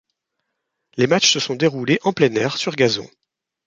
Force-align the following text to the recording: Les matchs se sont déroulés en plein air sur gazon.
Les 0.97 1.05
matchs 1.05 1.31
se 1.31 1.39
sont 1.39 1.55
déroulés 1.55 1.99
en 2.01 2.11
plein 2.11 2.33
air 2.33 2.57
sur 2.57 2.73
gazon. 2.75 3.07